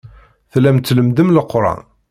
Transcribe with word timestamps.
Tellam 0.51 0.77
tlemmdem 0.81 1.29
Leqran. 1.35 1.81